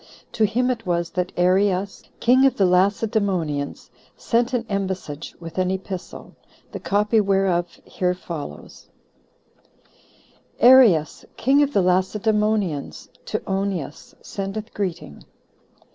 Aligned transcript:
To 0.31 0.45
him 0.47 0.71
it 0.71 0.87
was 0.87 1.11
that 1.11 1.31
Areus, 1.37 2.01
king 2.19 2.47
of 2.47 2.57
the 2.57 2.65
Lacedemonians, 2.65 3.91
sent 4.17 4.51
an 4.51 4.65
embassage, 4.67 5.35
with 5.39 5.59
an 5.59 5.69
epistle; 5.69 6.35
the 6.71 6.79
copy 6.79 7.21
whereof 7.21 7.79
here 7.85 8.15
follows: 8.15 8.89
"Areus, 10.59 11.23
King 11.37 11.61
Of 11.61 11.73
The 11.73 11.83
Lacedemonians, 11.83 13.09
To 13.25 13.43
Onias, 13.45 14.15
Sendeth 14.23 14.73
Greeting. 14.73 15.23